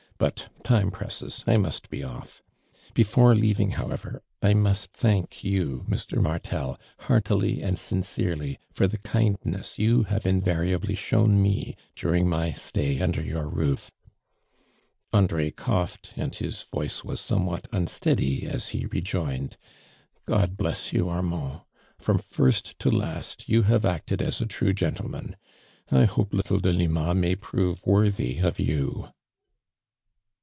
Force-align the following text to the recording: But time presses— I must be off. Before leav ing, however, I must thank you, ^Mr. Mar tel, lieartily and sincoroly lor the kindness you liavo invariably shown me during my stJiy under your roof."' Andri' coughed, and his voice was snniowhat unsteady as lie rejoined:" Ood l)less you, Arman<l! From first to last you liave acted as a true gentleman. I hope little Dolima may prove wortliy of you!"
But 0.19 0.49
time 0.63 0.91
presses— 0.91 1.43
I 1.47 1.57
must 1.57 1.89
be 1.89 2.03
off. 2.03 2.43
Before 2.93 3.33
leav 3.33 3.59
ing, 3.59 3.71
however, 3.71 4.21
I 4.43 4.53
must 4.53 4.91
thank 4.93 5.43
you, 5.43 5.83
^Mr. 5.89 6.21
Mar 6.21 6.37
tel, 6.37 6.79
lieartily 7.05 7.63
and 7.63 7.75
sincoroly 7.75 8.59
lor 8.79 8.87
the 8.87 8.99
kindness 8.99 9.79
you 9.79 10.03
liavo 10.03 10.27
invariably 10.27 10.93
shown 10.93 11.41
me 11.41 11.75
during 11.95 12.29
my 12.29 12.51
stJiy 12.51 13.01
under 13.01 13.23
your 13.23 13.49
roof."' 13.49 13.89
Andri' 15.11 15.55
coughed, 15.55 16.13
and 16.15 16.35
his 16.35 16.65
voice 16.65 17.03
was 17.03 17.19
snniowhat 17.19 17.65
unsteady 17.71 18.45
as 18.45 18.75
lie 18.75 18.85
rejoined:" 18.91 19.57
Ood 20.29 20.55
l)less 20.59 20.93
you, 20.93 21.05
Arman<l! 21.05 21.65
From 21.97 22.19
first 22.19 22.77
to 22.77 22.91
last 22.91 23.49
you 23.49 23.63
liave 23.63 23.85
acted 23.85 24.21
as 24.21 24.39
a 24.39 24.45
true 24.45 24.73
gentleman. 24.75 25.35
I 25.89 26.05
hope 26.05 26.31
little 26.31 26.59
Dolima 26.59 27.15
may 27.17 27.33
prove 27.35 27.81
wortliy 27.81 28.43
of 28.43 28.59
you!" 28.59 29.07